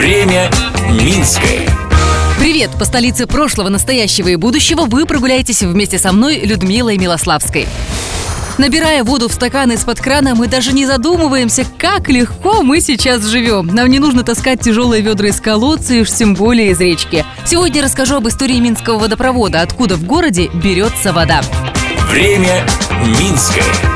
Время 0.00 0.50
Минское. 0.92 1.68
Привет! 2.38 2.70
По 2.78 2.86
столице 2.86 3.26
прошлого, 3.26 3.68
настоящего 3.68 4.28
и 4.28 4.36
будущего 4.36 4.86
вы 4.86 5.04
прогуляетесь 5.04 5.60
вместе 5.60 5.98
со 5.98 6.12
мной, 6.12 6.38
Людмилой 6.38 6.96
Милославской. 6.96 7.68
Набирая 8.56 9.04
воду 9.04 9.28
в 9.28 9.34
стакан 9.34 9.72
из-под 9.72 10.00
крана, 10.00 10.34
мы 10.34 10.46
даже 10.46 10.72
не 10.72 10.86
задумываемся, 10.86 11.66
как 11.76 12.08
легко 12.08 12.62
мы 12.62 12.80
сейчас 12.80 13.26
живем. 13.26 13.66
Нам 13.66 13.88
не 13.88 13.98
нужно 13.98 14.22
таскать 14.22 14.62
тяжелые 14.62 15.02
ведра 15.02 15.28
из 15.28 15.38
колодца 15.38 15.92
и 15.92 16.00
уж 16.00 16.10
тем 16.10 16.32
более 16.32 16.70
из 16.70 16.80
речки. 16.80 17.26
Сегодня 17.44 17.82
расскажу 17.82 18.16
об 18.16 18.26
истории 18.26 18.58
Минского 18.58 19.00
водопровода, 19.00 19.60
откуда 19.60 19.96
в 19.96 20.04
городе 20.04 20.48
берется 20.54 21.12
вода. 21.12 21.42
Время 22.10 22.66
Минское. 23.04 23.89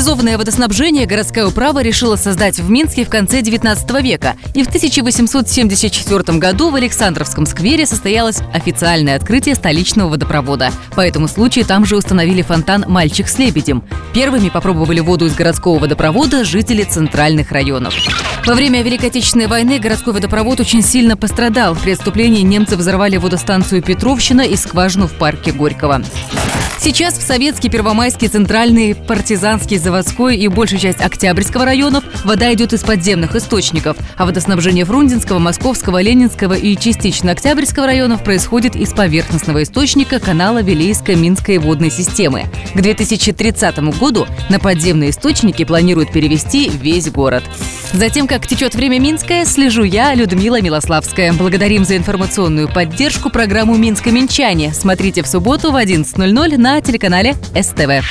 Централизованное 0.00 0.38
водоснабжение 0.38 1.04
городская 1.04 1.46
управа 1.46 1.82
решила 1.82 2.16
создать 2.16 2.58
в 2.58 2.70
Минске 2.70 3.04
в 3.04 3.10
конце 3.10 3.42
19 3.42 4.02
века. 4.02 4.34
И 4.54 4.62
в 4.62 4.68
1874 4.68 6.38
году 6.38 6.70
в 6.70 6.74
Александровском 6.74 7.44
сквере 7.44 7.84
состоялось 7.84 8.40
официальное 8.54 9.16
открытие 9.16 9.56
столичного 9.56 10.08
водопровода. 10.08 10.70
По 10.96 11.02
этому 11.02 11.28
случаю 11.28 11.66
там 11.66 11.84
же 11.84 11.98
установили 11.98 12.40
фонтан 12.40 12.86
«Мальчик 12.88 13.28
с 13.28 13.36
лебедем». 13.36 13.84
Первыми 14.14 14.48
попробовали 14.48 15.00
воду 15.00 15.26
из 15.26 15.34
городского 15.34 15.78
водопровода 15.78 16.44
жители 16.44 16.82
центральных 16.82 17.52
районов. 17.52 17.92
Во 18.46 18.54
время 18.54 18.80
Великой 18.80 19.10
Отечественной 19.10 19.48
войны 19.48 19.78
городской 19.78 20.14
водопровод 20.14 20.60
очень 20.60 20.82
сильно 20.82 21.14
пострадал. 21.14 21.76
При 21.76 21.90
отступлении 21.90 22.40
немцы 22.40 22.78
взорвали 22.78 23.18
водостанцию 23.18 23.82
Петровщина 23.82 24.40
и 24.40 24.56
скважину 24.56 25.08
в 25.08 25.12
парке 25.12 25.52
Горького. 25.52 26.02
Сейчас 26.82 27.18
в 27.18 27.22
Советский, 27.22 27.68
Первомайский, 27.68 28.28
Центральный, 28.28 28.94
Партизанский, 28.94 29.76
Заводской 29.76 30.38
и 30.38 30.48
большая 30.48 30.80
часть 30.80 31.02
Октябрьского 31.02 31.66
районов 31.66 32.02
вода 32.24 32.50
идет 32.54 32.72
из 32.72 32.82
подземных 32.82 33.36
источников, 33.36 33.98
а 34.16 34.24
водоснабжение 34.24 34.86
Фрунзенского, 34.86 35.38
Московского, 35.38 36.00
Ленинского 36.00 36.54
и 36.54 36.74
частично 36.76 37.32
Октябрьского 37.32 37.84
районов 37.84 38.24
происходит 38.24 38.76
из 38.76 38.94
поверхностного 38.94 39.62
источника 39.62 40.20
канала 40.20 40.62
Вилейско-Минской 40.62 41.58
водной 41.58 41.90
системы. 41.90 42.46
К 42.72 42.80
2030 42.80 43.78
году 43.98 44.26
на 44.48 44.58
подземные 44.58 45.10
источники 45.10 45.66
планируют 45.66 46.10
перевести 46.12 46.70
весь 46.70 47.10
город. 47.10 47.44
Затем, 47.92 48.26
как 48.26 48.46
течет 48.46 48.74
время 48.74 48.98
Минское, 48.98 49.44
слежу 49.44 49.82
я, 49.82 50.14
Людмила 50.14 50.60
Милославская. 50.60 51.32
Благодарим 51.32 51.84
за 51.84 51.96
информационную 51.96 52.68
поддержку 52.68 53.30
программу 53.30 53.76
«Минско-Минчане». 53.76 54.72
Смотрите 54.72 55.22
в 55.22 55.26
субботу 55.26 55.72
в 55.72 55.76
11.00 55.76 56.56
на 56.56 56.80
телеканале 56.80 57.34
СТВ. 57.54 58.04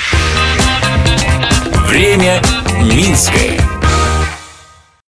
Время 1.88 2.42
Минское. 2.84 3.79